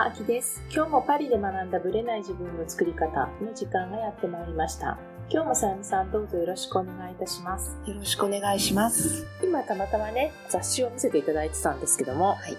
[0.00, 0.62] こんにちは、あきです。
[0.74, 4.98] 今日もパリで学んだブレない自分の作り方の時間がやってまいりました。
[5.28, 7.76] 今日もさやみさんどうぞよろしくお願いいたします。
[7.84, 9.26] よろしくお願いします。
[9.44, 12.56] 今たまたまね、雑誌を見せていただいてたんですけども、はい。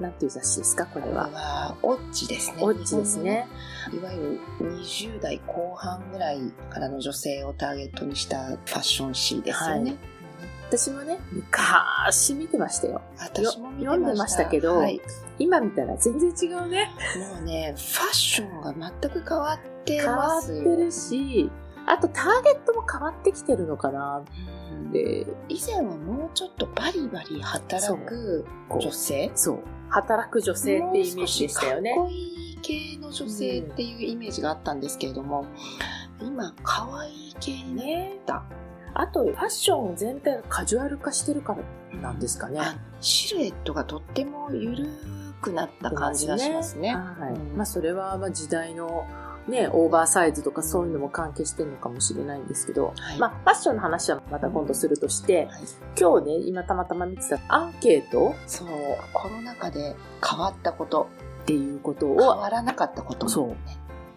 [0.00, 1.28] なんていう雑誌ですか、これは。
[1.34, 2.62] は、オッチですね。
[2.62, 3.46] オッチですね。
[3.92, 9.96] いわゆる20代後半ぐらいからの女性をターゲットにしたファッション誌ですよね。
[10.70, 13.02] 私もね、昔見てましたよ。
[13.18, 13.72] 私も。
[13.80, 15.00] 読んでましたけどはい、
[15.40, 16.90] 今見たら全然違うね。
[17.34, 20.60] もうね、ファッションが全く変わって変わますよ。
[20.60, 21.50] ってるし、
[21.86, 24.22] あとターゲットも変わってきてるのかな
[24.72, 29.32] うんって、以前はもうちょっとバリバリ働く女性？
[29.34, 29.58] そう。
[29.88, 35.46] 働く女性っていうイメージでしたよねかっこいい系の女性っていうイメージがあったんですけれども、
[36.22, 38.44] 今、可愛い系になった。
[38.94, 41.54] あと、ファッション全体がカジュアル化してるか
[41.92, 42.60] らなんですかね。
[42.60, 44.86] あシルエットがとっても緩
[45.40, 46.94] くなった感じがしますね。
[46.94, 47.32] はい。
[47.32, 49.06] うんまあ、それはまあ時代の
[49.48, 55.62] ね、オーバーサイズとかそういうのも関係してるのかもしれないんですけど、はいまあ、ファッションの話はまた今度するとして、はい
[55.98, 58.68] 今日ね、今たまたま見てたアンケートそう、
[59.12, 61.08] コロナ禍で変わったこと、
[61.42, 63.56] っていうこと変を、わらなかったことそうね、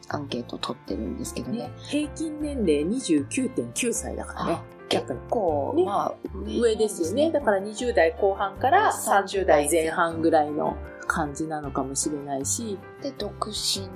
[0.09, 4.62] アンケートを取ってるんですけどねね。、平均年齢29.9歳だからね。
[4.90, 6.14] 結構、ねまあ、
[6.46, 7.32] 上ですよね。
[7.32, 13.90] だから20代後半から30代前半ぐらいの感じなのかもしれないし、で、独身、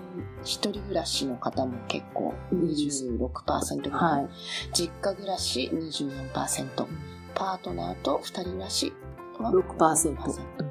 [0.44, 4.22] 一人暮らしの方も結構26%ぐらい。
[4.22, 4.30] はい。
[4.74, 6.88] 実家暮らし24%。
[7.36, 8.94] パートナーと二人暮らし
[9.40, 10.67] は6%。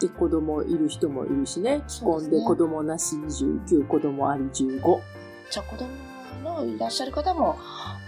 [0.00, 1.82] で、子供いる人もいるしね。
[1.86, 5.00] 既婚で子供なし29、子供あり15。
[5.50, 5.88] じゃあ子供
[6.42, 7.56] のいらっしゃる方も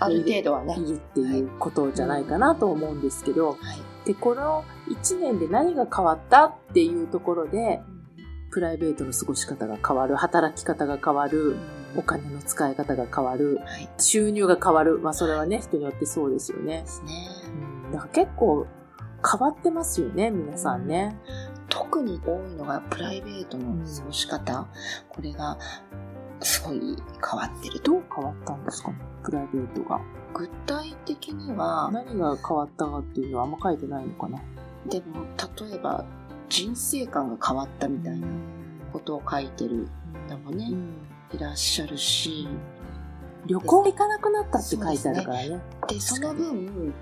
[0.00, 0.74] ある程度はね。
[0.78, 4.06] いるっていうことじゃないかなと思うんですけど、はい。
[4.06, 7.82] で、この1年で何が変わったっていうところで、
[8.50, 11.56] プライベートの過ごし方が変わる、働き方が変わる、
[11.96, 13.88] お金の使い方が変わる、はい。
[13.98, 14.98] 収入が変わる。
[14.98, 16.86] まあそれはね、人によってそうですよねで。
[16.86, 17.12] すね。
[17.84, 18.66] うん、だから結構
[19.30, 21.16] 変わってますよね、皆さんね。
[21.74, 24.66] 特に多いのがプライベートの過ごし方。
[25.08, 25.56] これが
[26.40, 27.92] すごい変わってると。
[27.92, 28.90] どう変わったんですか？
[28.90, 29.98] ね、プライベートが。
[30.34, 34.38] 具体的には、何が変わったかっていうのはあんま書いてないのかな？
[34.86, 35.24] でも
[35.60, 36.04] 例えば
[36.50, 38.26] 人生観が変わったみたいな
[38.92, 39.88] ことを書いてる
[40.28, 40.68] 方もね、
[41.32, 42.48] いらっしゃるし、
[43.46, 45.60] 旅行行かなくなったって書いてあるからね。
[45.88, 46.92] で、その分、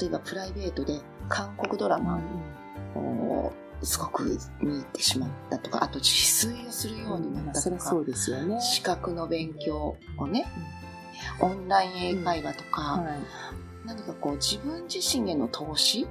[0.00, 2.18] 例えばプライベートで韓国ドラマ
[2.96, 3.52] を
[3.84, 8.60] すごく見入ってしまったとか、あと自炊をするようになまあったとか、そうですよね。
[8.60, 10.46] 資格の勉強をね、
[11.40, 13.18] オンライン英会話とか、はい。
[13.86, 16.06] 何かこう自分自身への投資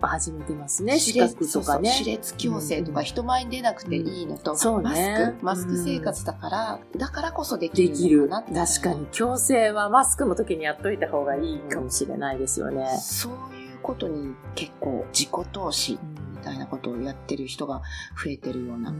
[0.00, 1.90] 始めてますね、資格とかね。
[1.90, 8.28] 熾烈矯正とか人前に出なくていいのと、んそうマねスク、マスク生活だから、だからこそできるできる。
[8.28, 9.06] 確かに。
[9.10, 12.86] 強制はマスクの時にやっといた方がいいかもしれないですよね。
[13.00, 15.98] そういうことに結構自己投資
[16.36, 17.82] みたいなことをやってる人が
[18.22, 18.92] 増えてるような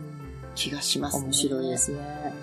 [0.55, 1.25] 気がしますね。
[1.25, 2.35] 面白いですね。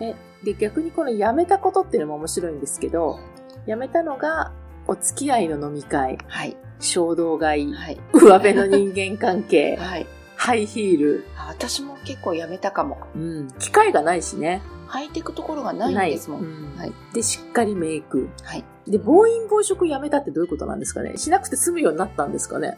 [0.00, 0.06] うん。
[0.06, 3.18] え、で、逆にこの辞めたことっていうのも面白いんですけど、
[3.66, 4.52] 辞めたのが、
[4.86, 6.56] お付き合いの飲み会、はい。
[6.80, 8.00] 衝動買い、はい。
[8.12, 10.06] 上辺の人間関係、 はい。
[10.36, 12.98] ハイヒール、あ私も結構やめたかも。
[13.14, 14.60] うん、機会がないしね。
[14.88, 16.40] 履いていくところがないんですもん。
[16.40, 16.92] うんはい。
[17.14, 18.28] で、しっかりメイク。
[18.42, 18.64] はい。
[18.86, 22.76] で、暴飲暴食やめたってどういうことなんですかねしなくて済むようになったんですかね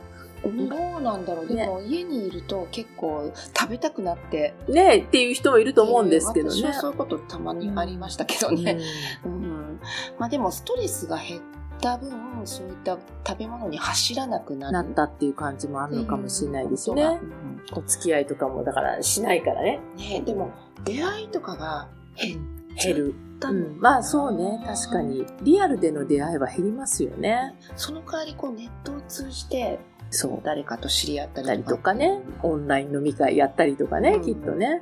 [0.51, 1.47] どうなんだろう。
[1.47, 4.55] でも家にいると結構食べたくなって。
[4.69, 6.55] ねっていう人もいると思うんですけどね。
[6.55, 8.79] 私はそういうことたまにありましたけどね。
[9.25, 9.81] うん。
[10.19, 11.41] まあでもストレスが減っ
[11.81, 12.11] た分、
[12.45, 14.73] そういった食べ物に走らなくなる。
[14.73, 17.03] なったっていう感じもあるのかもしれないですね。
[17.03, 19.81] うんお付き合いとかもだからしないからね。
[19.97, 20.53] ねでも
[20.85, 23.15] 出会いとかが減る。
[23.43, 25.03] うん、まあそうね、確か。
[25.03, 25.27] に。
[25.43, 27.55] リアルでの出会いは減りますよね。
[27.77, 29.79] その代わりこうネットを通じて
[30.15, 30.41] そう。
[30.43, 34.81] 誰かと知り合ったりとかね、オンライン飲み会やったりとかね、うんきっとね。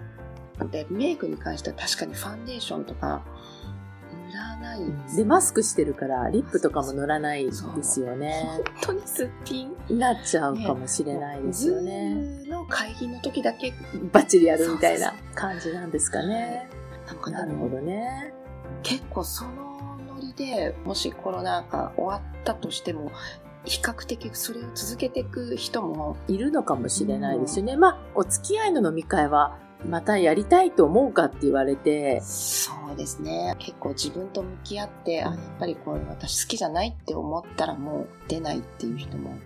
[0.70, 3.22] でメイクに関しては確かにファンデーションとか
[4.32, 8.44] 塗らないんですで、マスクしてるから、リップとかも塗らないですよね。
[8.46, 12.14] 本当にすっぴんなっちゃうかもしれないですよね。
[12.14, 13.72] ズームの会議の時だけ
[14.12, 16.68] バッチリやるみたいなそう感じなんですかね。
[17.06, 18.32] なんかなるほどね。
[18.82, 23.10] 結構そのノリでもしコロナが終わったとしても
[23.64, 27.76] 比較的それを続けていく人もいるのかもしれないですよね。
[27.76, 39.36] まあ、お付き合いの飲み会は、またやりたいと思うかって言われて、そうですね結構自分と向き合って、あやっぱりこれ私好きじゃないって思ったらもう出ないっていう人も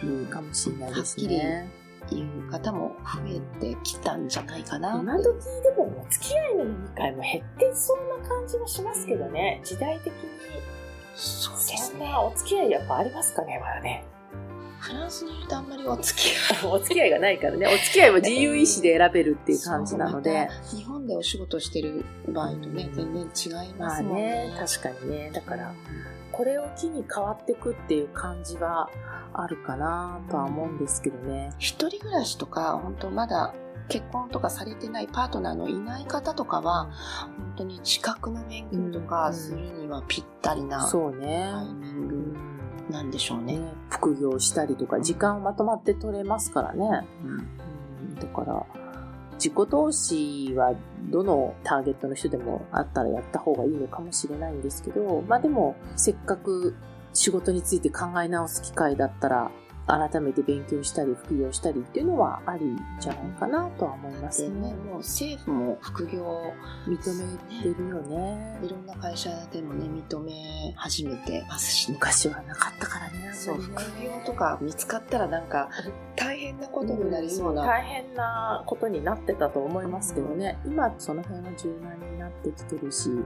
[0.00, 1.84] いるかもしれないですはっきりね。
[2.12, 5.24] いう方も増えてきたんじゃないかな今時
[5.62, 10.12] でもお付き合いの飲み会も減ってそうな感じもしますけどね、時代的に
[11.14, 14.04] そうそんなお付き合いやっぱありますかねまだね。
[14.80, 16.30] フランスにいるとあんまりお付き
[16.62, 17.66] 合いお付き合い がないからね。
[17.66, 20.48] お付き合いは自由意志で選べるっていう感じなので。
[20.70, 24.48] 日本でお仕事してる場合とね、全然違いまますあもんね。
[24.48, 25.30] ね確かにね。
[25.32, 25.72] だから
[26.32, 28.90] これを機に変わっていくっていう感じは
[29.32, 31.52] あるかなとは思うんですけどね。
[31.58, 33.54] 一人暮らしとか本当まだ
[33.88, 36.90] 結婚とかされてないパートナーのいない方とかは
[37.36, 41.50] 本当に資格の勉強とかするにはぴったりなタそうね。
[41.70, 42.36] イミンうグん
[42.90, 43.58] なんでしょうね。
[43.58, 47.06] ね副業したりとか時間をまとまって取れますからね。
[47.24, 47.48] うんうん
[48.14, 48.64] だから
[49.34, 50.74] 自己投資は
[51.10, 56.76] どのターゲットの人でもあったらやった方がいいのかもしれないんですけど、まあでもせっかく
[57.12, 59.50] 仕事について考え直す機会だったら
[59.86, 66.52] 改めて勉強したり副業したりっていうのはありじゃないかなとは思いますでねね。、もう政府も副業を
[66.86, 68.58] 認めてるよね。
[68.62, 71.98] いろんな会社でもね、認め始めてますしね。
[72.00, 73.30] 昔はなかったからね。
[73.34, 75.68] そう、副業とか見つかったらなんか
[76.16, 77.66] 大変なことになりそうな。
[77.66, 83.24] 大変なことになってたと思いますけどね、今その辺は柔軟になってきてるし、ね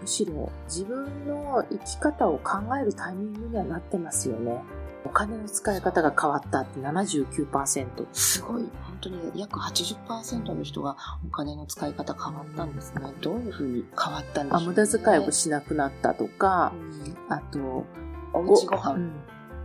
[0.00, 4.62] むしろ自分の生き方を考えるタイミングにはなってますよね。
[5.04, 8.06] お金の使い方が変わったって79%。
[8.12, 13.02] すごい、本当に約80%の人がお金の使い方変わったんですね。
[13.20, 17.86] どういうふうに変わったんでしょう、ね、あ無駄遣いをしなくなったとかう、んあと、
[18.32, 19.12] おうちご飯っうん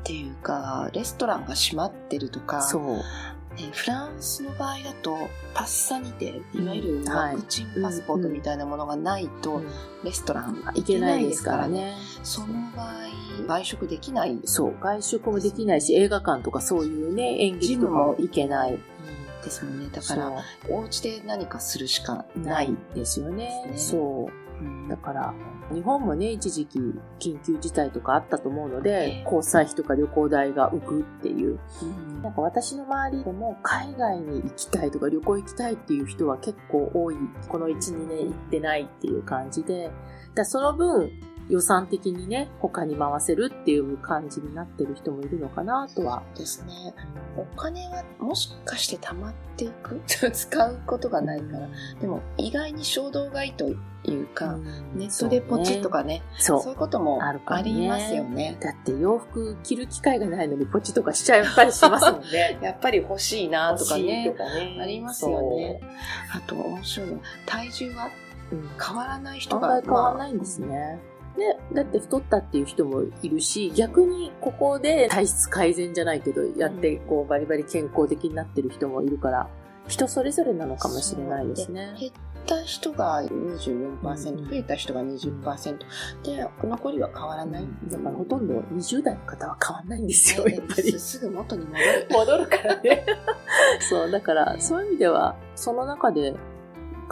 [0.06, 3.02] ていうか、レストランが閉まってるとか、そう。
[3.56, 9.62] ねフランスの場合だと、パッサニテ、いわゆるワクチンパスポートみたいなものがないと、
[10.04, 11.68] レストランいけないですから。
[11.68, 11.94] ね。
[12.24, 12.94] その場合、
[13.48, 14.76] 外食できないそう。
[14.80, 18.80] 外食もできないし、映画館とかそういうね、演劇とかも行けない。
[19.44, 19.90] ですもんね。
[19.92, 22.96] だから、そお家で何かするしかうなないい。
[22.96, 23.72] ですよね。
[23.76, 24.45] そう。
[24.62, 25.34] うんだから、
[25.74, 26.80] 日本もね、一時期
[27.20, 31.60] 緊急事態とかあったと思うのえでえ、交際費とか旅行代が浮くっていう。
[31.82, 37.16] うんなんか私の周りでも海外に行きたいとか旅行行きたいっていう人は結構多い。
[37.48, 39.92] この1、2年行ってないっていう感じで。
[40.34, 41.12] だその分
[41.50, 46.24] 予算的にね、他に回せるっていう感じになってる人もいるのかなとは。
[46.36, 46.94] ですね。
[47.38, 50.02] お金はもしかして貯まっていく？
[50.08, 51.70] 使うことがないから。
[52.00, 53.76] でも意外に衝動買いとい
[54.24, 54.58] うか、
[54.96, 58.58] ネットでポチッとかね、そう,、そういうこともありますよね。
[58.60, 62.58] だって洋服着る機会がないのにポチとかしちゃったりしますもんね。
[62.64, 64.38] やっぱり欲しいなとかねと。
[64.38, 65.80] かねありますよね。
[66.34, 68.10] あと面白いのは、体重は
[68.84, 69.68] 変わらない人案が。
[69.82, 71.00] 外変わらないんですね。
[71.38, 79.50] で、だって太ったっていう人もいるし、逆にここで体質改善じゃないけど、やってこうバリバリ健康的になってる人もいるから、
[79.88, 81.96] 人それぞれなのかもしれないですね。
[82.00, 82.12] 減っ
[82.46, 85.78] た人が24%、うん増えた人が20%。
[86.24, 87.68] で、残りは変わらない。
[87.88, 91.00] だからほとんど20代の方は変わんないんですよ、やっぱりす。
[91.00, 92.08] すぐ元に戻る。
[92.12, 93.06] 戻るからね。
[93.90, 96.34] そう、だからそういう意味では、その中で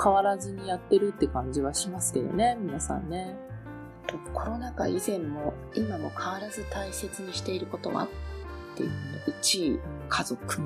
[0.02, 3.38] 変わらずにやってるって感じはしますけどね、皆さんね。
[4.08, 8.08] とコロナ禍以前も今も変わらず大切にしていることはっ
[8.76, 8.96] ていうの
[9.42, 9.80] 1位
[10.10, 10.62] 家族2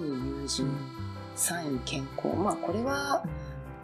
[0.00, 0.76] 位友人
[1.36, 2.36] 3位健康。
[2.36, 3.24] まあこれは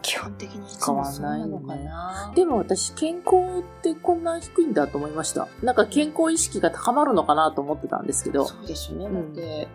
[0.05, 2.33] 基本的にいつもそうなのかな。
[2.35, 5.49] でも私、健康ってこんな低いんだと思いました。
[5.63, 8.45] なんか健康意識が高まるのかなと思ってたんですけど。
[8.45, 9.15] そうですよね、うん。
[9.15, 9.69] だって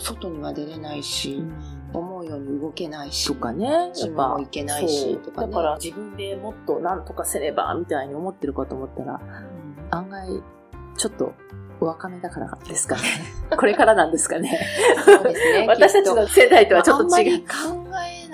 [0.00, 9.60] 外には出れないし、うん思うように動けないしとかね、やジっぱムも行けないしとかねだから自分でもっと何とかせればみたいに思ってるかと思ったら、うん
[9.92, 10.42] 案外、
[10.96, 11.34] ちょっと
[11.80, 13.02] お若めだからですかね。
[13.56, 14.60] これからなんですかね。
[15.04, 17.08] そうですね 私たちの世代とはちょっと違う。
[17.08, 17.46] あんまり考
[17.88, 17.89] え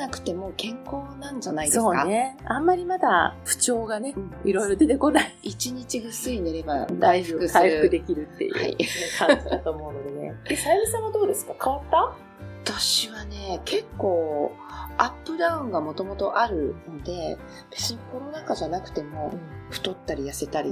[0.07, 1.83] なくても健康なんじゃないですか？
[1.83, 2.37] そうね。
[2.45, 5.35] あんまりまだ不調がね、うんいろいろ出てこない。
[5.43, 7.39] 一日ぐっすり寝れば大丈夫。
[7.41, 8.77] 回復回復できるっていう、はい
[9.19, 10.35] 感じだと思うのでね。
[10.49, 11.55] え、さゆみさんはどうですか？
[11.63, 12.26] 変わった？
[12.67, 14.53] 私はね結構
[14.99, 17.39] アップダウンがもともとあるので
[17.71, 19.33] 別にコロナ禍じゃなくても
[19.71, 20.71] 太ったり痩せたり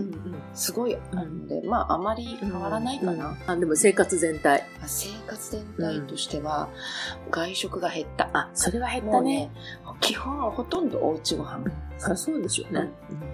[0.55, 4.65] すごいあるので、まああまり変わらないかな、うんあ、でも生活全体。
[4.87, 6.69] 生活全体としては
[7.31, 9.47] 外食が減った、あ、それは減ったね。
[9.47, 9.51] ね。
[10.01, 11.65] 基本ほとんどおうちご飯、
[11.99, 12.91] そりゃそうでしょうね。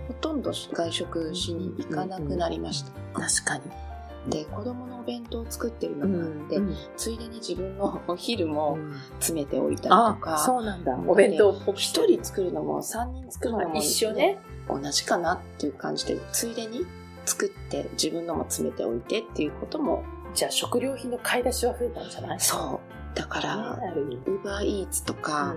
[0.08, 3.89] ほとんど外食しに行かなくなりました、確かに。
[4.28, 8.94] で子供のお弁当を作ってるのがあって、うんついでに自分のお昼もうん。
[9.18, 10.94] 詰めておいたりとあ、か、そうなんだ。
[11.06, 14.38] お弁当っぽく一人作るのも三人作るのも、一緒ね。
[14.68, 16.86] 同じかなっていう感じでついでに
[17.24, 22.40] 作って自分のも詰めておいてっていうこともじゃあ食料品の買い出しは増えたんじゃない？
[22.40, 22.80] そ
[23.14, 23.56] だから、
[23.96, 25.56] ウーバーイーツとか、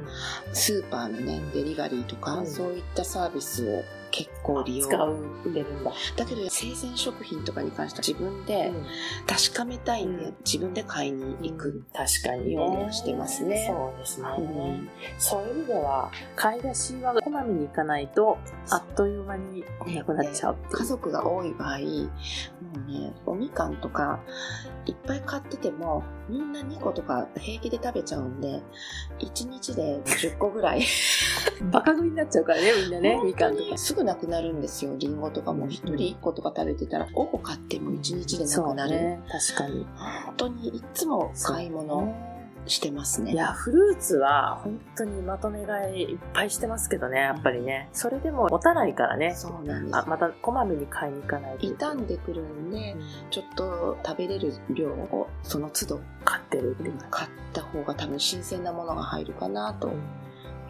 [0.54, 2.48] スーパーのね、デリバリーとか、うん。
[2.48, 4.88] そういったサービスを結構利用。
[4.88, 5.18] 使う
[5.54, 5.92] れるんだ。
[6.16, 8.72] だけど、生鮮食品とかに関しては自分で
[9.26, 11.84] 確かめたいんで、うん自分で買いに行く。
[11.94, 14.28] 確かにようにしてますねそうですね。
[14.38, 18.38] うんそういう意味では、買い出しはこまめに行かないと、
[18.70, 19.64] あっという間に
[19.96, 20.78] なくなっちゃうっていう。
[20.78, 21.84] 家族が多い場合、も
[22.88, 24.20] うね、おみかんとか
[24.86, 28.62] いっぱい買ってても、みんな2個とか平気で食べちゃうんで、
[29.20, 30.84] 1日で10個ぐらい。
[31.72, 33.78] バカ食いになっちゃうからね、みんなね、みかんとか。
[33.78, 34.96] すぐなくなるんですよ。
[34.98, 38.92] リンゴとかも1人1個とか食べてたら、5個買っても1日でなくなる。
[38.92, 39.86] ね、確かに。
[40.26, 42.34] 本当にいつも買い物ね
[42.66, 43.34] してますね。
[43.34, 47.90] いや、フルーツは本当にまとめ買いいっぱいしてますけどね、やっぱりね。
[47.94, 49.34] それでも持たないからね。
[49.36, 50.06] そうなんですあ、。
[50.08, 51.60] またこまめに買いに行かないと。
[51.60, 57.08] 傷んでくるんでう、んちょっと食べれる量をその都度買ってるっていうか。
[57.10, 59.90] 買った方が多分新鮮なものが入るかなと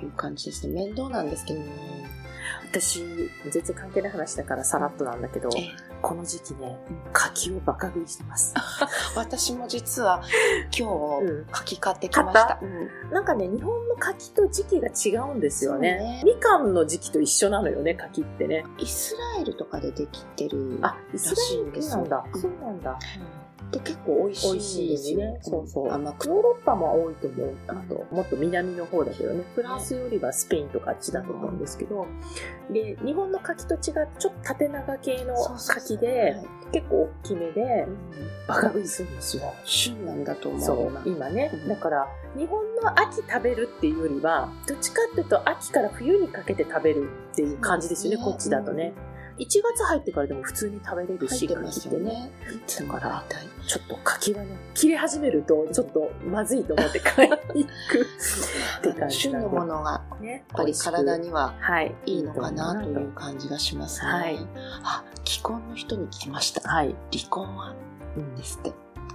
[0.01, 0.73] いう感じですね。
[0.73, 2.22] 面倒なんですけどね。
[2.65, 3.03] 私、
[3.49, 5.71] 全然関係ない話だからさらっとなんだけど、え
[6.01, 8.53] この時期ねうん、柿をバカ食いしてます。
[9.15, 10.21] 私も実は
[10.77, 12.57] 今うん日柿買ってきました。
[12.59, 15.97] 買うんなんかね、日本の柿と時期が違うんですよね。
[15.97, 18.65] ねみかんの時期と一緒なのよね、柿ってね。
[18.79, 20.79] イスラエルとかでできてる。
[20.81, 22.17] あ、イスラエル系なんだ。
[22.17, 22.99] らしいそうなんだ。
[23.73, 25.39] で結構美味しいですね。
[25.41, 25.87] そうそう。
[25.87, 27.53] ヨーロッパも多いと思う。
[27.67, 29.43] あと、もっと南の方だけどね。
[29.55, 32.05] フランスよりはスペインとかあっちだと思うんですけど。
[32.71, 37.97] で、日本の柿と違って、ちょっと縦長系の柿では、い結構大きめでう、ん
[38.47, 39.43] バカ食いするんですよ。
[39.63, 40.61] 旬なんだと思う。
[40.61, 41.57] そう今、今ねう。
[41.65, 48.93] んだから、日本の秋食べるっていうよりは、どっちかっていうと秋から冬にかけて食べるっていう感じですよね、こっちだとね。
[49.37, 52.31] 1月入ってからでも普通に食べれるし、入ってますよ柿ってね。
[52.77, 53.23] だから
[53.65, 60.31] ちょっと柿はね、切れ始めると、ちょっとまずいと思って買いに行くって感じ旬のものがね。
[60.31, 63.11] やっぱり体にははい、いいのかなというう。
[63.13, 64.11] 感じがしますね。
[64.11, 64.47] はい
[64.83, 66.67] あ、既婚の人に聞きました。
[66.69, 66.95] はい。
[67.11, 67.75] 離婚は
[68.17, 68.71] うんですって。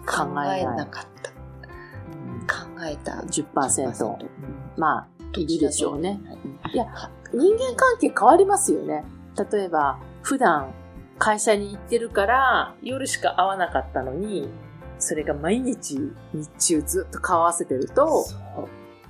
[0.06, 1.30] 考考ええなかった。
[1.30, 4.06] 考えた10%。
[4.06, 4.28] うん
[4.76, 6.20] まあ、いるでしょうね。
[6.44, 6.86] うんいや、
[7.32, 9.04] 人間関係変わりますよね。
[9.52, 10.72] 例えば、普段
[11.18, 14.48] 会社に行ってるから夜しか会わなかったのに、
[14.98, 15.98] それが毎日
[16.32, 18.24] 日中ずっと顔合わせてると、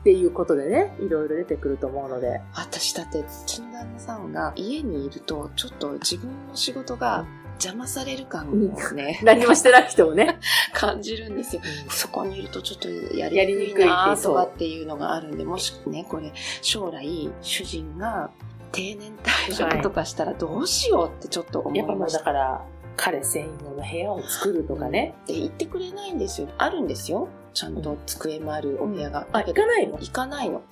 [0.01, 2.41] っていうことでね、いろいろ出てくると思うので。
[2.55, 8.55] 私だって、うちの旦那さんが家にいると、ちょっと自分の仕事が邪魔される感を
[8.95, 10.39] ね、何もしてなくてもね。
[10.73, 11.63] 感じるんですよ。
[11.91, 18.31] そこにいるとちょっとややりにくいなとかっていうのがあるんで、もしね、これ将来主人が
[18.73, 22.19] 定年退職とかしたらどうしようってちょっと思いやっぱもうました。
[22.19, 22.65] だから、
[22.97, 25.15] 彼専用の部屋を作るとかね。
[25.25, 26.49] って言ってくれないんですよ。
[26.59, 27.29] あるんですよ。
[27.55, 29.27] ちゃんと机もあるお部屋が。
[29.33, 29.99] あ、行かないの？
[29.99, 30.63] 行かないの。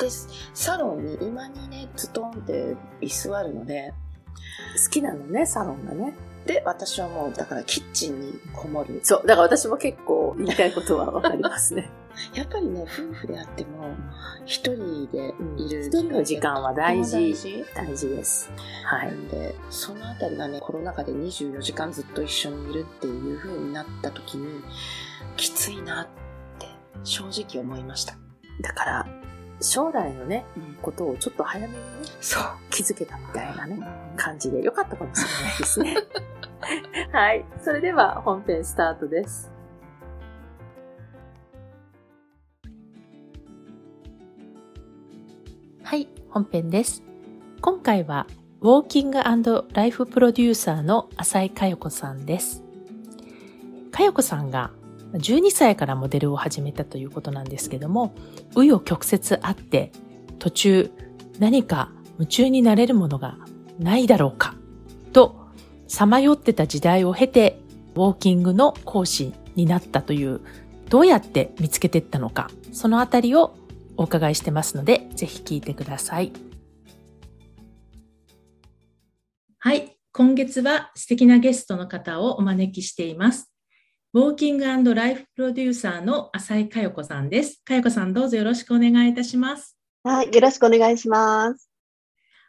[0.00, 0.08] で、
[0.54, 3.92] サロンに今にね、ズトンって椅子あるので、
[4.84, 6.14] 好きなのね、サロンがね。
[6.46, 9.00] で、私はもう、だからキッチンにこもる。
[9.02, 9.26] そう。
[9.26, 11.90] だから私も結構言いたいことはわかりますね。
[12.34, 13.94] やっぱりね、夫婦であっても、
[14.44, 17.34] 一人でいる一人の時間は大事
[17.74, 18.50] 大事です。
[18.84, 18.98] は。
[18.98, 24.62] ないんで、そのあたりがね、コロナ禍で24時間ずっと一緒にいるっていう風になった時に、
[25.36, 26.06] きついなっ
[26.58, 26.66] て
[27.04, 28.16] 正直思いました。
[28.60, 29.06] だから、
[29.62, 31.80] 将来のね、うんことをちょっと早めにね、
[32.20, 32.42] そう。
[32.70, 33.78] 気づけたみたいなね、
[34.16, 35.96] 感じでよかったかもしれないですね。
[37.12, 37.44] はい。
[37.60, 39.52] それでは本編スタートです。
[45.82, 47.02] はい、本編です。
[47.60, 48.26] 今回は、
[48.60, 52.62] ウォーキングライフプロデューサーの浅井佳代子さんです。
[53.90, 54.70] 佳代子さんが
[55.12, 58.14] 12歳からモデルを始めたということなんですけども、
[58.54, 59.92] 紆余曲折あって、
[60.38, 60.90] 途中
[61.38, 63.36] 何か夢中になれるものが
[63.78, 64.54] ないだろうか、
[65.12, 65.36] と、
[65.86, 67.60] さまよってた時代を経て、
[67.94, 70.40] ウォーキングの講師になったという、
[70.88, 73.54] どうやって見つけてったのか、そのあたりを
[73.96, 76.32] お伺いしてますので、ぜひ聞いてください。
[79.58, 79.96] はい。
[80.12, 83.51] 今月は素敵なゲストの方をお招きしています。
[84.14, 87.62] ウォーキングライフプロデューサーの浅井佳代子さんです。
[87.64, 89.78] 佳代子さん、どうぞよろしくお願いいたします。
[90.04, 91.70] はい、よろしくお願いします。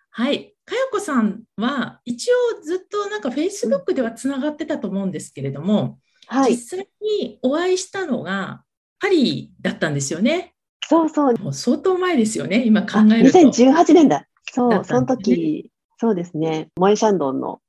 [0.10, 0.54] はい。
[0.66, 8.66] 佳代子さんは、一応ずっとなんか Facebook ではつながってたと思うんですけれども、はい、実際にお会いしたのが
[9.00, 10.56] パリだったんですよね。
[10.90, 11.38] そうそう。
[11.38, 13.40] もう相当前ですよね、今考えると。
[13.40, 14.28] 2018年だ。
[14.52, 17.62] そう、だったその時、そうですね、モエシャンドンの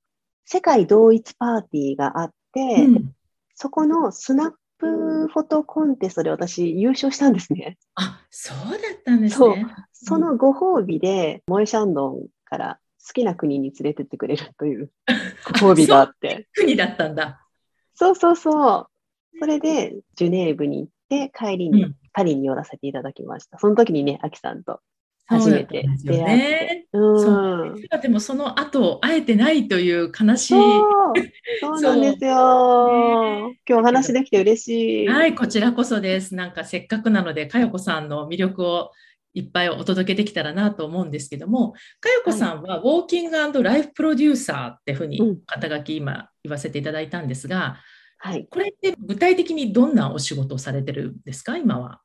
[0.47, 3.15] 世界同一パーティーがあって、うん
[3.55, 7.79] そこのスナップフォトコンテストで私優勝したんですね。
[7.95, 9.67] あ、そうだったんですそうね。
[9.93, 14.91] そのご褒美で、モエシャンドンから好きな国に連れてってくれるという
[15.61, 16.49] ご褒美があって。
[16.55, 17.41] 国だったんだ。
[17.95, 18.89] そうそうそう。
[19.39, 23.59] それで、ジュネーブに行って、帰りにうんパリに寄らせていただきました。
[23.59, 24.81] その時にね、アキさんと
[25.27, 26.11] 初めて出会って。
[26.11, 26.87] ね。
[26.93, 27.75] うん。
[28.03, 30.55] でもその後、会えてないという悲しい。
[30.55, 31.13] そ
[31.75, 33.49] う、そうなんですよ。
[33.49, 35.09] ね今日お話できて嬉しい。
[35.09, 36.35] はい、こちらこそです。
[36.35, 38.91] なんかせっかくなので、かよこさんの魅力を
[39.33, 47.79] いっぱいお届けできたらなと思うんですけども、かよこさんはウォーキングライフプロデューサーっていうふうにうん肩書き今言わせていただいたんですが、
[48.19, 48.47] はい。
[48.49, 52.01] これって具体的にどんなお仕事をされてるんですか、今は。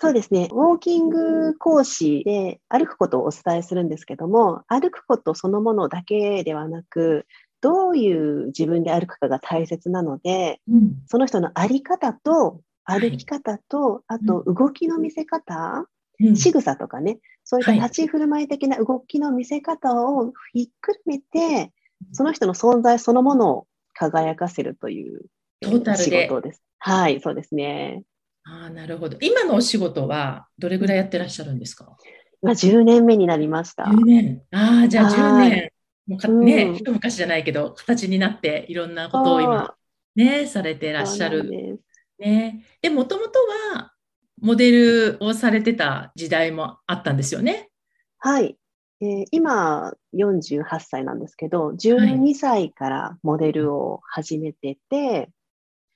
[0.00, 0.48] そうですね。
[0.50, 7.26] ウォーキング講師で歩くことをお伝えするんですけども、歩くことそのものだけではなく、
[7.60, 10.60] どういう自分で歩くかが大切なので、
[11.06, 21.72] その人の歩り方と、歩き方と、あと動きの見せ方、うん仕草とかね、そういったはい立ち振る舞い的な動きの見せ方をひっくるめて、
[22.12, 25.22] その人の存在そのものを輝かせるという
[25.60, 26.62] トータルで仕事です。
[26.78, 28.04] はい、そうですね。
[28.44, 29.16] ああ、なるほど。
[29.20, 31.96] 今のお仕事はどれぐらいやってらっしゃるんですか？
[32.42, 33.84] 今10年目になりました。
[33.84, 34.42] 10年。
[34.50, 35.72] ああ、じゃあ10はい年。
[36.08, 39.74] もうかうん昔じゃないけど、形になっていろんなことを今、
[40.16, 41.78] ね、されてらっしゃる。
[42.18, 42.64] ね。
[42.80, 43.38] で、もともと
[43.74, 43.92] は、
[44.40, 47.70] モデルをされてた時代もあったんですよね？
[48.18, 48.56] はい。
[49.00, 55.30] えー今、48歳なんですけど、12歳からモデルを始めてて、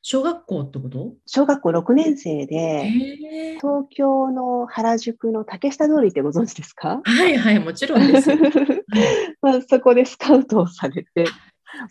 [0.09, 1.15] 小学校ってこと？
[1.27, 3.55] 小学校6年生へで、え。
[3.57, 7.01] 東京の原宿の竹下通りってご存知ですか？
[7.03, 8.37] はいはい、もちろんですよ。
[9.43, 11.25] まあ、そこでスカウトをされて、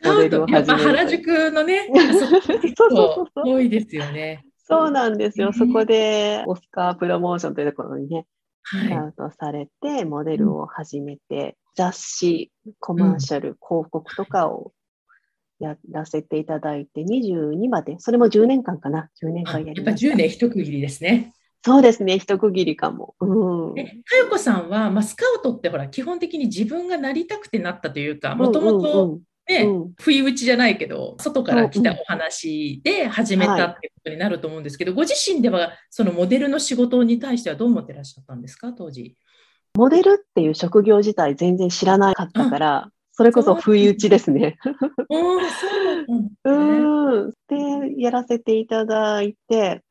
[0.06, 0.86] モデルを始めて。
[0.86, 4.46] 原宿のね、 あそうそうそう構そう多いですよね。
[4.66, 5.48] そうなんですよ。
[5.48, 8.28] ねそこで、オスカープロモーションというところにね、
[8.64, 12.50] スカはウトされて、モデルを始めて、雑誌、
[12.80, 14.72] コマーシャル、広告とかを
[15.60, 20.14] やらせていただいて、22まで、それも10年間かな、10年間やっぱやりました。
[20.14, 21.34] 10年一区切りですね。
[21.64, 23.16] そうですね、一区切りかも。
[23.20, 23.80] うん。
[23.80, 29.20] え、かよこさんは、まあ、スカウトってほら、基本的に自分がなりたくてなったというか、もともと
[30.00, 39.16] 不意打ちじゃないけど、外から来たお話で始めたっていうことになると思うんですけど、ご自身ではそのモデルの仕事に対してはどう思ってらっしゃったんですか、当時？
[39.76, 44.58] モデルっていう職業自体全然知らなかったから、それこそ不意打ちですね。
[45.10, 45.66] うなんです
[46.46, 47.30] うね。
[47.30, 47.96] ん。
[47.96, 49.84] で、やらせていただいて、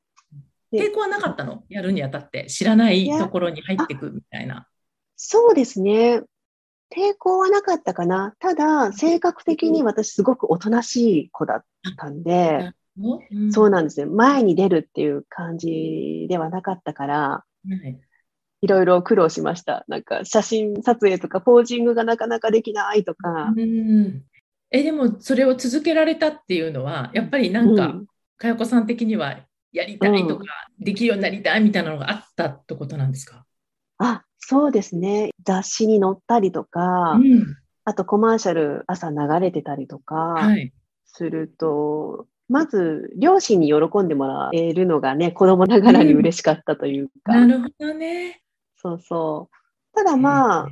[0.71, 1.65] 抵抗はなかったの？
[1.71, 4.69] やるにあたって、知らないところに入っていくみたいな。
[5.17, 6.23] そうですね。
[6.95, 8.35] 抵抗はなかったかな。
[8.39, 11.65] ただ、性格的に私すごくおとなしい子だっ
[11.97, 14.07] たんで、うんそうなんですよ。
[14.09, 17.99] 前に出るっていう感じではなかったから、はい
[18.65, 19.85] いろいろ苦労しました。
[19.89, 23.53] なんか写真撮影とかポージングがなかなかできないとか。
[23.55, 24.23] うん
[24.71, 29.39] えでもそれを続けられたっていうのはやっぱりなんか、うんかよこさん的には
[29.71, 30.45] やりたいとか、
[30.81, 33.45] できるようになりたいみたいなのがあったってことなんですか、
[33.99, 35.31] あ、そうですね。
[35.45, 40.73] 雑誌に載ったりとか、うんあとコマーシャル朝流れてたりとかはい、
[41.05, 47.35] すると、まず両親に喜んでもらえるのがね、子供ながらに嬉しかったというか。
[47.35, 48.43] なるほどね。
[48.85, 49.97] そうそう。
[49.97, 50.69] ただまあ、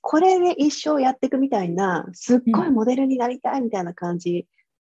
[0.00, 4.46] これで一生やっていくみたいな、すっごいモデルになりたいみたいな感じ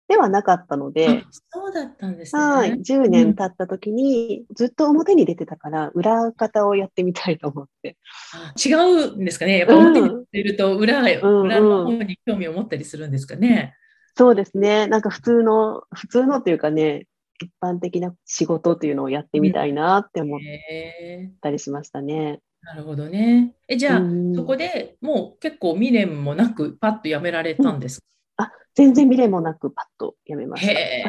[0.10, 2.42] ではなかったので、あそうだったんですね。
[2.42, 7.96] はい、10年経った時に、ずっと表に出てたから、裏方をやってみたいと思って。
[8.34, 9.60] あ違うんですかね。
[9.60, 13.76] やっぱ表に出ると裏,、うん裏の方に興味を持ったりするんですかね。
[14.18, 14.88] そうですね。
[14.88, 17.06] なんか普通の、普通のっていうかね、
[17.40, 22.40] 一般的な仕事っていうのをやってみたいなって思っへたりしましたね。
[22.74, 23.54] ーなるほどね。
[23.68, 28.06] えじゃあ、うんそこでもう結構未練もなくパッとやめられたんですか、
[28.46, 30.74] あ、全然未練もなくパッとやめました。
[30.74, 31.06] へ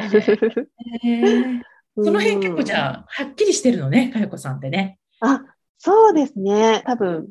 [1.07, 1.61] ー
[2.01, 2.77] その辺結構じあ。
[2.77, 4.99] ゃあ、はっきりしてるのね、かよこさんってね。
[5.19, 5.43] あ、
[5.77, 6.81] そうですね。
[6.85, 7.29] 多分、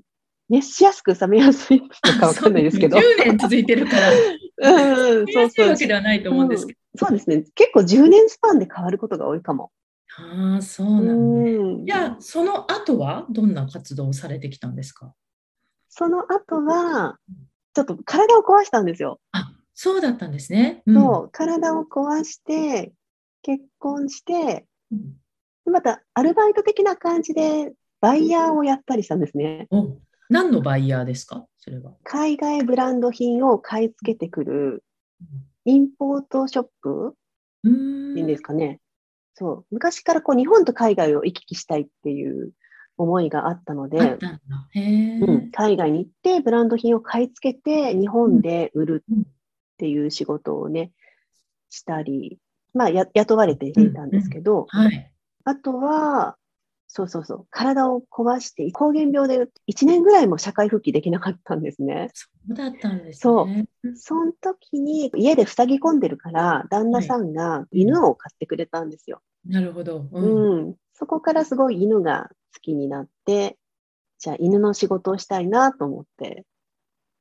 [0.50, 1.88] 熱しやすく冷めやすいの
[2.20, 2.98] かわかんないですけど。
[2.98, 4.10] 10年続いてるから、
[5.20, 5.76] うん、そうそうわ。
[5.76, 7.06] けではないと思うんですけど。
[7.06, 7.44] そうですね。
[7.54, 9.70] 結構10年スパンで変わることが多いかも。
[10.18, 11.52] ああ、そうなのね。
[11.52, 15.14] うんじゃあ、その後はどんな活動をされてきたんですか？
[15.88, 17.18] その後は、
[17.74, 19.20] ちょっと体を壊したんですよ。
[19.32, 20.82] あ、そうだったんですね。
[20.86, 22.92] うんそう、体を壊して、
[23.42, 25.14] 結婚して、うん
[25.70, 29.66] またアルバイト的な感じでバイヤーをやったりしたんですね。
[29.70, 29.98] お
[30.30, 31.46] 何のバイヤーですか？
[31.58, 31.92] それは。
[32.04, 34.82] 海外ブランド品を買い付けてくる
[35.66, 37.14] インポートショップ
[37.64, 38.80] いいんですかね。
[39.38, 42.52] そう、昔からこう日本と海外を行き来したいっていう
[42.96, 44.18] 思いがあったので。
[44.74, 49.16] うん、海外に行ってブランド品を買い付けて日本で売るっ
[49.78, 50.90] ていう仕事をね、
[51.70, 52.38] したり、
[52.74, 55.12] まあや雇われていたんですけど、はい。
[55.44, 56.36] あとは、
[56.88, 62.10] そうそうそう、体を壊して、膠原病で1年ぐらいも社会復帰できなかったんですね。
[62.14, 63.12] そうだったんですね。
[63.12, 69.20] そうその時に家で塞ぎ込んでるから、旦那さんが犬を飼ってくれたんですよ。
[69.46, 70.08] なるほど。
[70.10, 70.20] う。
[70.20, 70.74] うんん。
[70.94, 73.56] そこからすごい犬が好きになって、
[74.18, 76.44] じゃあ犬の仕事をしたいなと思って。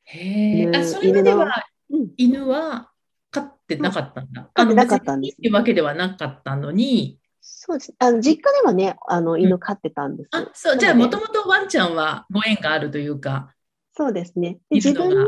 [0.06, 0.62] へえ。
[0.64, 2.10] 犬あ、それまではうん。
[2.18, 2.92] 犬は
[3.32, 4.50] 飼ってなかったんだ。
[4.54, 7.94] 飼ってなかったんですっていうわけではなかったのに、そうです。
[8.00, 10.30] あの実家ではね、あの犬飼ってたんです。
[10.32, 13.54] あ、そう、じゃあもともとワンちゃんはご縁があるというか、
[13.96, 14.60] そうですね。
[14.70, 15.28] で自分の、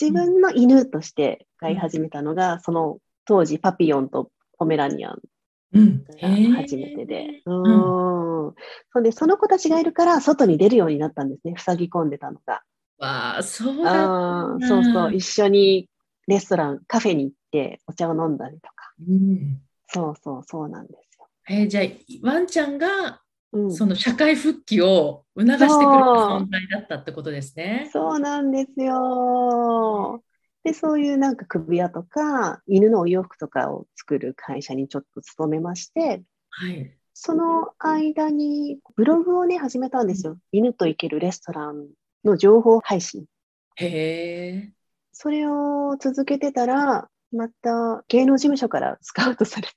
[0.00, 5.20] 自分の犬として飼い始めたのが、その当時パピヨンとポメラニアン
[6.56, 7.42] 初めてで。
[7.46, 8.54] うーん。
[8.92, 11.54] そんで、その子たちがいるから、外に出るようになったんですね。
[11.58, 12.62] 塞ぎ込んでたのが。
[12.98, 14.08] わあ、そうだ
[14.66, 15.14] そうそう。
[15.14, 15.88] 一緒に
[16.26, 18.92] レストラン、カフェに行ってお茶を飲んだりとか。
[19.08, 19.60] うん。
[19.88, 21.28] そうそう、そうなんですよ。
[21.48, 21.84] えーじゃあ、
[22.22, 27.88] ワンちゃんがうん、その社会復帰を促してくれた存在だったってことですね。
[27.92, 30.22] そうなんですよ。
[30.66, 36.92] で、そういうなんか首輪とか、犬のお洋服とかを作る会社にちょっと勤めまして、はい。
[37.14, 40.36] その間にブログをね、始めたんですよ。
[40.50, 41.86] 犬と行けるレストラン
[42.24, 43.26] の情報配信。
[43.76, 44.72] へえ。
[45.12, 49.74] それを続けてたら、また芸能事務所からスカウトされて。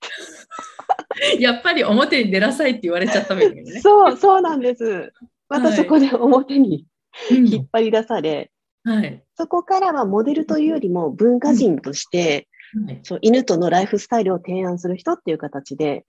[1.39, 3.79] やっぱり表に出なさいって言われちゃったわけね。
[3.79, 5.13] そう、そうなんです。
[5.49, 6.87] またそこで表に
[7.29, 8.51] うん引っ張り出され、
[8.83, 9.23] はい。
[9.35, 12.47] そこからはモデルというよりも文化人として、
[12.85, 16.05] はいそう犬とのライフスタイルを提案する人っていう形で、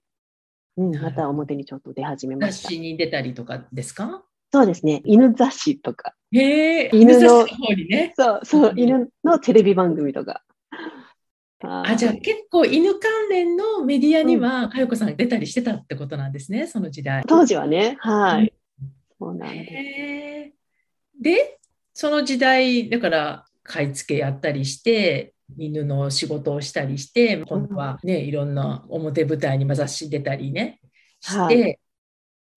[0.77, 2.69] うん、また表にちょっと出始めました。
[2.69, 4.23] 雑誌に出たりとかですか？
[4.53, 5.01] そうですね。
[5.05, 6.13] 犬雑誌とか。
[6.31, 6.89] へえ。
[6.93, 7.45] 犬の
[7.89, 8.13] ね。
[8.15, 10.43] そう、そうう、ん犬のテレビ番組とか。
[11.63, 17.23] あ、じゃあはい結構犬関連のメディアには、かよこさんが出たりしてたってことなんですね、その時代。
[17.27, 18.53] 当時はね、はい。
[18.81, 20.53] うんそうなんで
[21.17, 21.21] す。
[21.21, 21.59] で、
[21.93, 30.79] その時代、だから買い付けやったりして、犬の仕事をしたりして、今度はね、いろんな表舞台にまあ雑誌出たりね、
[31.19, 31.79] して、はい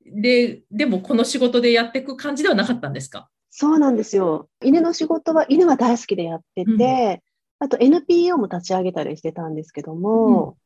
[0.07, 3.31] で、でもこの仕事でやっていく感じではなかったんですか？
[3.51, 4.51] そうなんですよ。
[4.63, 7.23] 犬の仕事は犬が大好きでやってて、
[7.59, 10.59] あと NPO も立ち上げたりしてたんですけども、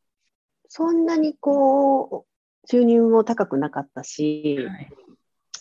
[0.69, 4.91] そんなにこう、収入も高くなかったし、はい。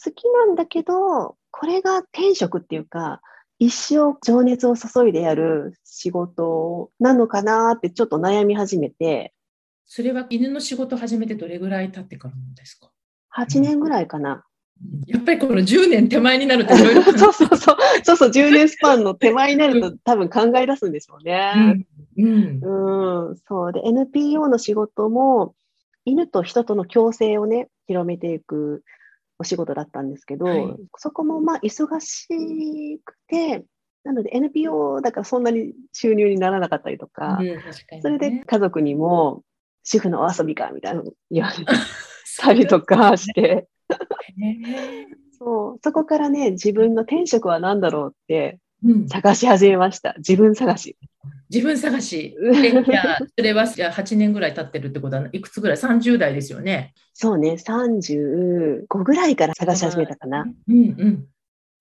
[0.04, 3.22] 好きなんだけど、これが天職っていうか、
[3.60, 9.34] 一生情熱を注いでやる仕事なのかなってちょっと悩み始めて、
[9.86, 12.92] それは犬の仕事始めてどれぐらい経ってからですか
[13.36, 14.44] ？8年ぐらいかな。
[15.08, 17.78] やっぱりこの10年手前になるといろいろそうそうそう。
[18.04, 21.86] そうそう、10年スパンの手前になると多分考え出すんでしょうね。
[22.16, 22.26] うん。
[22.26, 23.30] うん。
[23.30, 23.74] うん、そう。
[23.74, 25.56] で、NPO の仕事も、
[26.06, 28.84] 犬と人との共生をね、広めていく
[29.40, 30.76] お仕事だったんですけど、はい。
[30.98, 33.66] そこもまあ忙しくて、
[34.04, 38.02] なので NPO だからそんなに収入にならなかったりとか、うん確かにね。
[38.02, 39.44] それで家族にも、
[39.84, 41.66] 主婦のお遊びかみたいなの言われ
[42.40, 43.68] たりとか して、
[45.38, 48.60] そうそこからね、自分の天職は何だろうってうん
[49.08, 50.14] 探し始めました。
[50.18, 50.98] 自分探し。
[51.50, 52.36] 自分探し。
[52.56, 56.94] えじゃあ、それはじゃあ8年ぐらい経ってるってことはいくつぐらい ?30 代ですよね。
[57.14, 60.46] そうね、35ぐらいから探し始めたかな。
[60.68, 61.28] うん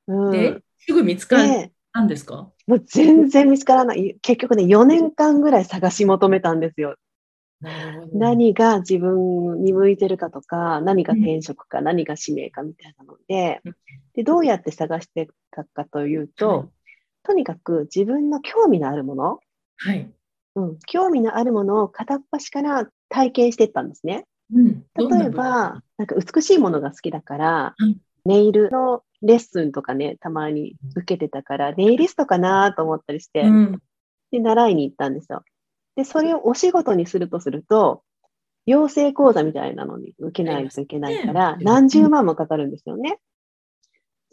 [0.06, 0.26] うん。
[0.28, 2.50] うん、で、すぐ見つかっで、たんですか？
[2.66, 4.16] もう全然見つからない。
[4.22, 6.96] 結局ね、4年間ぐらい探し求めたんですよ。
[8.12, 13.76] 何が自分に向いてるかとか、何が転職か、何が使命かみたいなのでうん、
[14.14, 16.68] で、どうやって探してたかというと、はい
[17.26, 19.40] とにかく自分の興味のあるもの、
[19.78, 20.10] はい。
[20.54, 24.24] うん、興味のあるものを片っ端から体験していったんですね。
[24.54, 24.84] うん。
[24.94, 33.78] 例えば、なんか美しいものが好きだから、うんネイルのレッスンとかね、たまに受けてたから、ネイリストかなと思ったりして、うん。
[34.32, 35.44] で、習いに行ったんですよ。
[35.94, 38.02] で、それをお仕事にするとすると、
[38.66, 43.20] 養成講座みたいなのに受けないといけないから、何十万もかかるんですよね。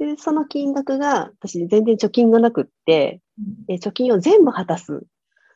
[0.03, 3.21] で、その金額が、私全然貯金がなくって、
[3.67, 5.03] で貯金を全部果たす。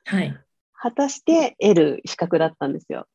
[0.05, 0.33] はい。
[0.73, 3.07] 果たして得る資格だったんですよ。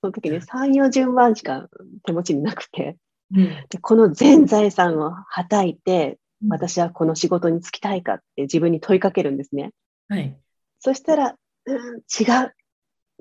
[0.00, 1.68] その時ね、3、40万しか
[2.06, 2.96] 手持ちになくて、
[3.34, 3.46] うん。
[3.68, 6.18] でこの全財産をはたいて、うん
[6.50, 9.72] 私はこの仕事に就きたいかって自分に問いかけるんですね。
[10.08, 10.38] はい。
[10.78, 11.34] そしたら、
[11.66, 12.54] うん、違う、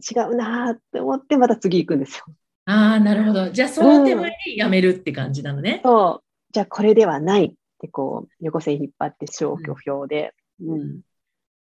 [0.08, 2.26] 違うなーって思ってまた次行くんですよ。
[2.65, 3.50] ああ、なるほど。
[3.50, 5.82] じゃあ、その手前にやめるって感じなのね。
[5.84, 6.27] そう。
[6.52, 10.34] じゃあこれではないってこう、横線引っ張って消去表で。
[10.62, 11.02] うん。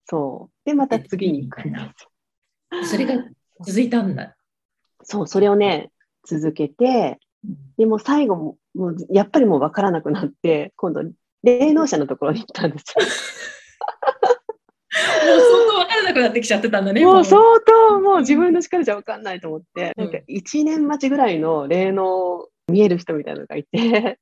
[0.06, 0.68] そう。
[0.68, 2.84] で、また次に行くんですよ。
[2.84, 3.24] それが
[3.64, 4.36] 続いたんだ。
[5.02, 5.90] そう、それをね、
[6.24, 7.18] 続けて、
[7.76, 11.02] でも最後も、もうやっぱりもう分からなくなって、今度、
[11.42, 13.04] 霊能者のところに行ったんですよ。
[14.94, 17.04] もう相当分からなくなってきちゃってたんだね。
[17.04, 24.18] もう相当もう自分の力じゃ分かんないと思って、うんなんか1年待ちぐらいの霊能見える人みたいなのがいて、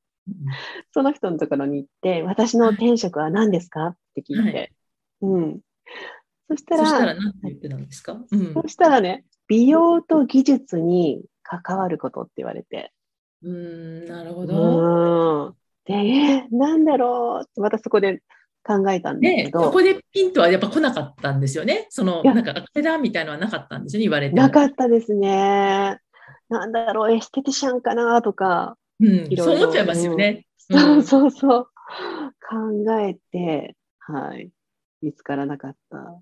[0.92, 3.87] その人のところに行って、私の天職は何ですか？
[3.87, 4.72] って聞いて。
[5.22, 5.61] うん。
[6.48, 12.92] そしたら、そしたら何て言ってたんですか、うんそしたらね、美容と技術に関わることって言われて。
[13.42, 15.46] うーん、なるほど。
[15.46, 15.54] うん。
[15.85, 17.44] で、えーなんだろう？
[17.44, 18.22] ってまたそこで
[18.62, 21.87] 考えたんですねけど、そこでピンとはやっぱ来なかったんですよね。
[21.88, 24.42] その、なんか、あれだみたいのはなかったんですよね、言われても。
[24.42, 25.98] なかったですね。
[26.48, 28.20] なんだろう、エステティシャンかな？
[28.22, 30.46] とか、うん、そう思っちゃいますよね。
[30.58, 31.68] そううんそうそう。
[32.48, 34.50] 考えて、はい。
[35.02, 36.20] 見つからなかった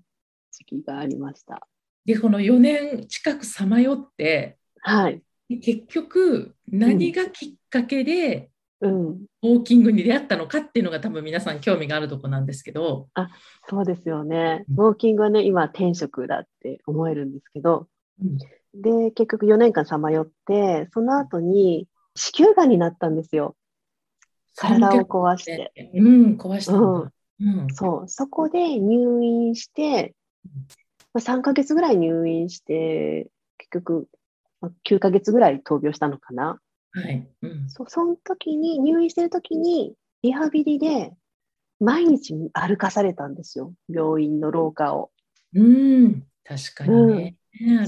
[0.51, 1.67] 時期がありました。
[2.05, 5.21] で、この4年近くさまよって、はい。
[5.49, 8.49] 結局、何がきっかけで
[8.81, 9.07] うん。
[9.09, 13.09] ウォーキングに出会ったのかっていうのが多分皆さん興味があるとこなんですけど、
[13.67, 14.65] そうですよね。
[14.69, 17.87] うんウォーキングはね、今、転職だって思えるんですけど、
[18.21, 18.37] うん
[18.71, 21.87] で、結局4年間さまよって、その後に
[22.19, 23.55] 子宮がんになったんですよ。
[24.55, 25.71] 体を壊して。
[25.93, 26.73] うん、壊した。
[26.73, 28.09] うんうんそう。
[28.09, 30.13] そこで入院して、
[31.13, 33.27] まあ、3ヶ月ぐらい入院して、
[33.57, 34.07] 結局、
[34.59, 36.59] まあ9ヶ月ぐらい闘病したのかな。
[36.91, 37.25] はい。
[37.41, 41.13] うんそうその時に、入院してる時に、リハビリで
[41.79, 43.73] 毎日歩かされたんですよ。
[43.87, 45.11] 病院の廊下を。
[45.53, 47.35] うん、確かにね。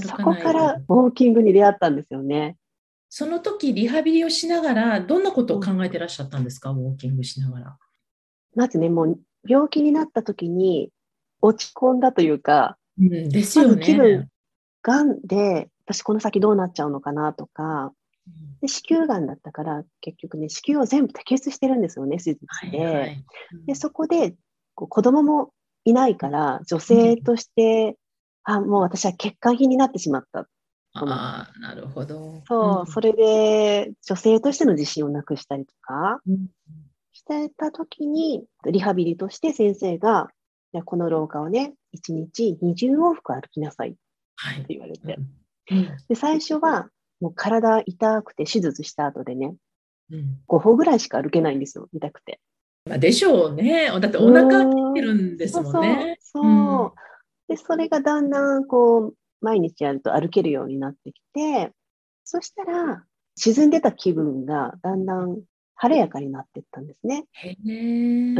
[0.00, 2.56] そかないこからウォーキングに出会ったんですよね。
[3.14, 7.78] その時リハビリをしながら、どんなことを考えてらっしゃったんですか、ウォーキングしながら。
[8.54, 10.88] まずね、もう病気になった時に
[11.42, 14.28] 落ち込んだというか、うん、ですよまず気分ね。
[14.80, 17.92] がんで私この先どうなっちゃうのかなとか、
[18.62, 22.86] で子宮がんだったから結局ね、子宮を全部摘出してるんですよね、手術はいで。
[22.86, 23.24] はい。
[23.66, 24.34] で、そこで
[24.74, 25.50] こう子供も
[25.84, 27.98] いないから、女性として、
[28.44, 30.48] あ、もう私は血管品になってしまった。
[30.94, 32.42] ああ、なるほど。
[32.46, 36.48] そう、それで女性としての自信をなくしたりとかうん
[37.14, 40.28] してた時に、リハビリとして先生が、
[40.84, 43.98] この廊下をね、1日20往復歩きなさいって
[44.36, 44.64] はい。
[44.68, 45.16] 言われて。
[45.70, 46.88] うんで、最初は
[47.20, 49.54] もう体痛くて手術した後でね、
[50.10, 52.40] うん5歩ぐらいしか歩けないんですよ、痛くて。
[52.84, 53.88] まあ、でしょうね。
[54.00, 56.18] だってお腹切ってるんですもんね。
[56.20, 56.92] そうそうそう
[57.48, 61.72] で、それがだんだんこう、毎日やると歩けるようになってきて、
[62.24, 63.04] そしたら、
[63.36, 65.40] 沈んでた気分がだんだん
[65.74, 67.24] 晴れやかになっていったんですね。
[67.32, 68.34] へえ。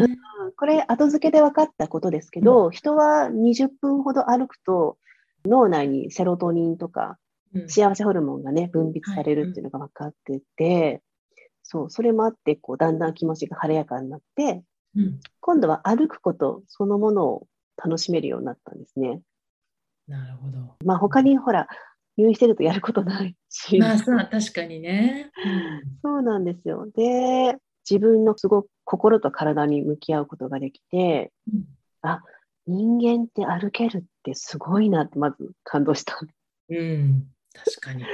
[0.57, 4.99] これ、後付けで分かったことですけど、人は20分ほど歩くと、
[5.45, 7.19] 脳内にセロトニンとか
[7.55, 11.03] うん幸せホルモンがね、分泌されるっていうのが分かってて、
[11.63, 14.65] そう、それもあって、こう、だんだん気持ちが晴れやかになって、
[14.97, 17.47] うん今度は歩くことそのものを
[17.83, 19.23] 楽しめるようになったんですね。
[20.13, 20.77] なるほど。
[20.85, 21.67] まあ他にほら、
[22.19, 23.79] 入院してるとやることないし。
[23.79, 25.31] まあさ、確かにね。
[26.03, 26.87] そうなんですよ。
[26.95, 27.57] で、
[27.89, 31.65] 自分のすごく心と体に向き合うことができて、うん
[32.65, 36.17] 人間って歩けるってすごいなってまず感動した。
[36.69, 38.05] うん、確かに。
[38.05, 38.09] うん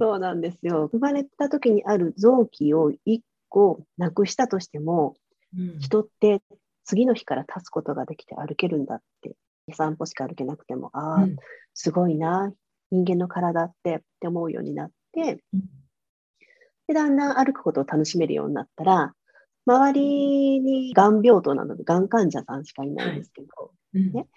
[0.00, 0.88] そうなんですよ。
[0.90, 5.14] 生まれた時にある臓器を1個なくしたとしても、
[5.56, 6.42] うん人って
[6.84, 9.36] 次の日から立つことができて歩けるんだって。
[9.68, 11.36] 2、3歩しか歩けなくても、ああ、うん。
[11.74, 12.52] すごいな、
[12.90, 15.62] 人間の体ってって思うようになって、うん。
[16.88, 19.14] で、だんだん歩くことを楽しめるようになったら、
[19.66, 24.12] 周りにがん病棟なので、がん患者さんしかいないんですけど、うん。
[24.12, 24.28] ね。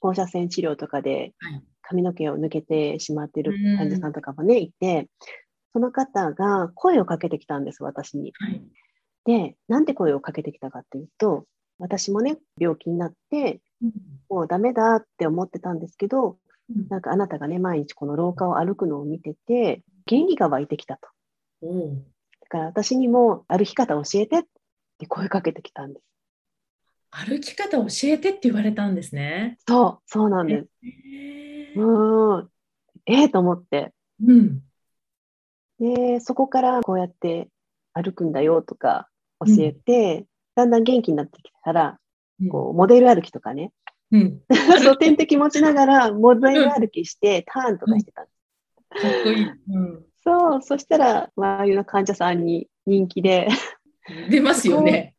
[0.00, 1.62] 放射線治療とかではい。
[1.82, 5.08] 髪の毛を抜けてしまっているうん患者さんとかもね、いて、
[5.72, 8.32] その方が声をかけてきたんです、私に。
[8.38, 8.62] はい。
[9.24, 11.46] で、なんで声をかけてきたかっていうと、
[11.78, 13.60] 私もね、病気になって、
[14.28, 21.08] もうダメだって思ってたんですけど、うんなんかあなたがね、毎日この廊下を歩くのを見てて、元気が湧いてきたと。
[21.60, 22.04] おう
[22.40, 24.42] だから私にも歩き方教えてっ
[24.98, 26.06] て声かけてきたんです。
[27.10, 29.58] 歩き方教えてって言われたんですね。
[29.68, 30.68] そう、そうなんです。
[30.82, 32.50] へーうーん。
[33.06, 33.92] ええと思って。
[34.24, 34.62] うん。
[35.78, 37.48] で、そこからこうやって
[37.92, 39.08] 歩くんだよとか
[39.40, 41.98] 教えて、だんだん元気になってきたら、
[42.50, 43.72] こう、モデル歩きとかね、
[44.12, 44.40] うん。
[44.82, 49.02] そう点滴持ちながらモデル歩きして、ターンとかしてたんです。
[49.02, 49.46] かっこいい。
[49.46, 50.04] うん。
[50.22, 53.48] そう、そしたら、周りの患者さんに人気で。
[54.30, 55.14] 出ますよね。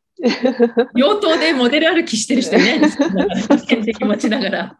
[0.96, 3.10] 病棟でモデル歩きしてる人いないです か？
[3.68, 4.80] 点滴持ちながら。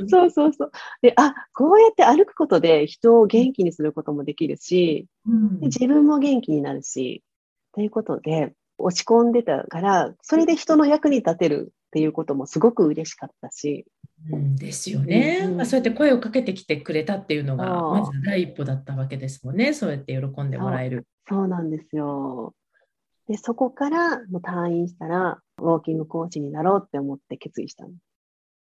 [0.00, 0.72] うん、そうそうそう。
[1.02, 7.22] で、あ、こうやって歩くことで人を元気にすることもできるし、うん、自分も元気になるし、
[7.74, 13.86] ということで、落ち込んでたから、それで人の役に立てるっていうこともすごく嬉しかったし。
[14.30, 19.72] うん、ですよね、うん、まあ、そうやって声をかけてきてくれたっていうのが、まず第一歩だったわけですもんね。
[19.72, 21.06] そうやって喜んでもらえる。
[21.28, 22.54] そうなんですよ。
[23.28, 27.90] で、そこからもう退院したら、ウォーキングコーチになろうって思って決意したの。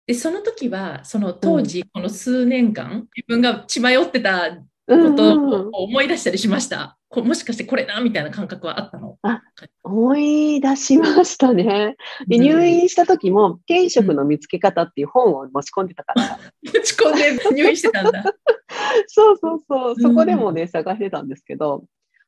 [0.05, 5.33] で、その時は、その当時、この数年間、自分が血迷ってたこと
[5.69, 6.96] を思い出したりしました？
[7.15, 9.17] うんうん、もしかしてこれなみたいな感覚はあったの？
[9.21, 9.41] あ
[9.83, 11.95] 思い出しましたね。
[12.27, 16.39] で入院した時も、転職の見つけ方っていう本を持ち込んでたから。
[16.63, 18.23] 持ち込んで入院してたんだ。
[19.07, 19.95] そうそうそう。
[19.99, 21.85] そこでもね、探してたんですけど、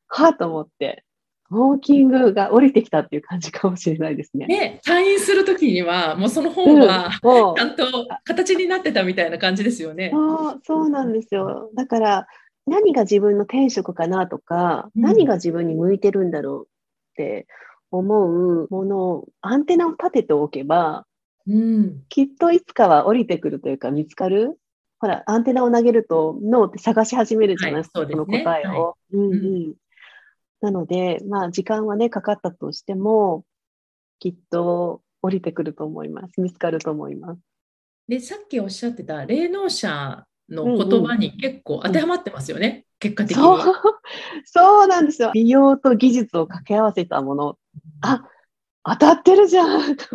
[0.07, 1.03] はぁと思って、
[1.51, 4.45] ウォーキングが降りてきたっていう感じかもしれないですね。
[4.45, 7.09] ね、退院するときには、もうその本は、
[7.57, 10.11] ちゃんと形になってたみたいな感じですよね。
[10.13, 11.71] そうそうなんですよ。
[11.75, 12.27] だから、
[12.69, 16.67] 何が自分の転職かなとか、うん、何が自分に向いてるんだろうっ
[17.17, 17.47] て
[17.91, 21.05] 思うものを、アンテナを立てておけば、
[21.47, 24.60] うん、きっといつかは降りてくるというか見つかる？
[24.99, 27.82] ほら、アンテナを投げると脳って探し始めるじゃない？
[27.82, 28.84] ですか、はい、そ、ね、の答えを。
[28.84, 29.36] はい、うんう
[29.71, 29.73] ん
[30.62, 33.45] なので、まあ、時間はね、かかったとしても、
[34.19, 36.41] きっと降りてくると思います。
[36.41, 37.39] 見つかると思います。
[38.10, 43.59] で、さっきおっしゃってた霊能者の言葉に結構当てはまってますよね、結果的にそう。
[44.45, 45.31] そうなんですよ。
[45.33, 47.57] 美容と技術を掛け合わせたもの。
[48.01, 48.23] あ、
[48.83, 49.95] 当たってるじゃん。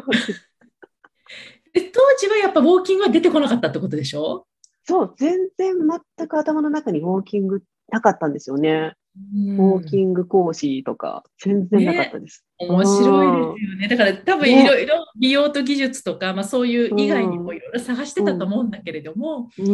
[1.73, 4.47] で当時はやっぱウォーキングは出てこなかったってことでしょ？
[4.85, 5.75] そう、全然
[6.17, 8.95] 全く頭の中にウォーキングなかったんですよね。
[9.17, 12.45] ウォーキング講師とか、全然なかったです。
[12.61, 13.89] ね、面白いですよね。
[13.89, 19.67] だから多分いろいろ美容と技術とか、まあ、そういう以外にもいろいろ探してたと思うんだけれども、うん、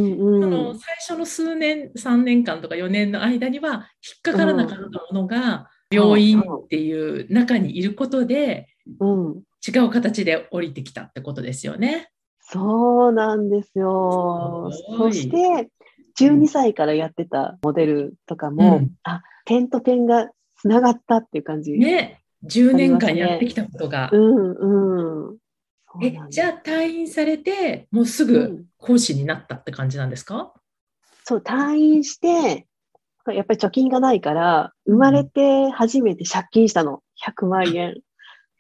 [0.42, 3.78] その最初の数年、3年間とか4年の間には引
[4.18, 8.68] っかからなかったものが、病院っていう中にいることで、
[9.66, 12.10] 違う形で降りてきたってことですよね。
[12.40, 14.70] そうなんですよ。
[14.98, 15.68] そして、
[16.26, 20.30] 12歳からやってたモデルとかも、うん、あ、点と点が
[20.60, 21.72] つながったっていう感じ。
[21.72, 22.20] ね。
[22.44, 24.10] 10年間やってきたことが。
[24.12, 25.36] うんうん。
[26.02, 30.50] え、じゃあ退院されて、もうすぐ講師になったって感じなんですか、うん、
[31.24, 32.66] そう、退院して、
[33.26, 37.02] やっぱり貯金がないから、生まれて初めて借金したの。
[37.26, 38.00] 100万円。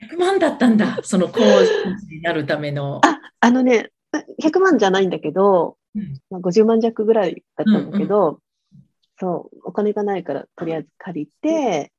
[0.02, 0.98] 100万だったんだ。
[1.02, 3.00] その講師になるための。
[3.04, 3.90] あ、あのね、
[4.42, 5.76] 100万じゃないんだけど、
[6.30, 8.38] まあ、50万弱ぐらいだったんだけど、うんうん、
[9.18, 11.92] そう、お金がないからとりあえず借りて、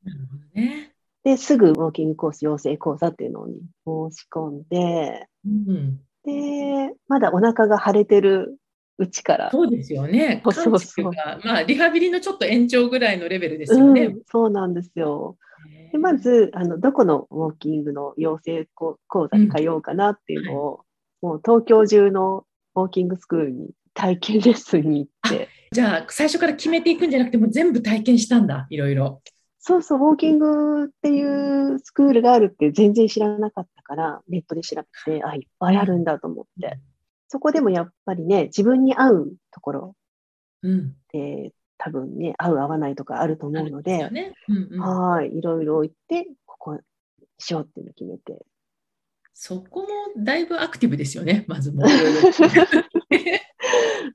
[0.54, 8.58] ね、で、すぐウォーキングコース養成講座っていうのに申し込んで、うん、で、まだお腹が腫れてる
[8.98, 9.52] うちから。
[9.52, 10.42] そうですよね。
[10.46, 11.12] そうそう
[11.44, 14.06] まあ、リハビリのちょっと延長ぐらいのレベルですよね。
[14.06, 15.38] うん、そうなんですよ。
[15.92, 20.86] でまずあの、どこのウォーキングの養成講座に通おうかなっていうのを、
[21.22, 25.50] うん、もう東京中のウォーキングスクールに体験レッスンに行って。
[25.72, 29.22] じゃあ、最初から決めていくんじゃなくて、も全部体験したんだ、いろいろ。
[29.60, 36.80] そうそう、ウォーキングっていうスクールがあるって全然知らなかったから、ネットで調べて、あ、いっぱいあるんだと思って。
[37.28, 39.96] そこでもやっぱりね、自分に合うところ
[41.14, 46.80] で、多分ね、合う合わないとかあると思うので、ねうんうん、はい、いろいろ行って、ここ
[47.38, 48.46] しようっていうの決めて。
[49.34, 51.88] そこもだいぶアクティブですよね、まずもう。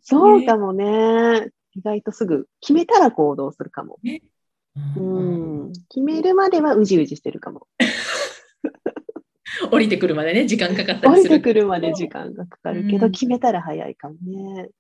[0.08, 1.50] そうかもね。
[1.74, 3.98] 意外とすぐ決めたら行動するかも。
[4.04, 4.22] ね、
[4.96, 7.66] うん、決めるまではうじうじしてるかも。
[9.72, 11.34] 降りてくるまでね、時間かかったりする。
[11.34, 14.70] 降りてくるまで時間がかかるけど、うん、決めたら早いかもね。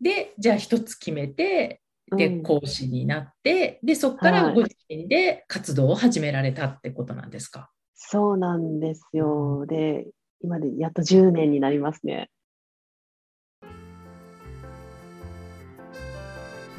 [0.00, 1.80] で、じゃあ一つ決めて、
[2.14, 9.64] で、講師になって、で、そこからご自身で活動を始められたってことなんですか、はい、そうなんですよ。
[9.66, 10.06] で、
[10.40, 12.28] 今でやっと10年になりますね。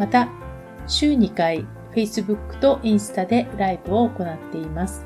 [0.00, 0.30] また、
[0.86, 5.04] 週2回 Facebook とインスタでライブを行っています。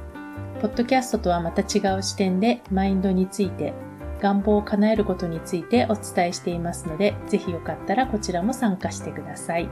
[0.63, 3.75] ポッドキャストとはまた違う視点でマインドについて、
[4.21, 9.69] 願望を叶えることについてお伝えしていますので、ぜひよかったらこちらも参加してください。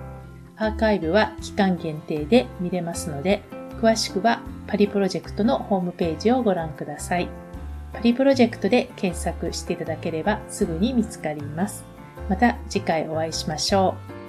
[0.56, 3.42] アーカイブは期間限定で見れますので、
[3.80, 7.28] 詳しくはパリプロジェクトのホームページをご覧ください。
[7.92, 11.84] パリプロジェクトで検索していただければすぐに見つかります。
[12.28, 14.21] また次回お会いしましょう。